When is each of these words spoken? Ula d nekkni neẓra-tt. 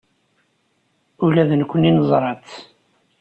Ula 1.25 1.43
d 1.49 1.51
nekkni 1.59 1.91
neẓra-tt. 1.95 2.51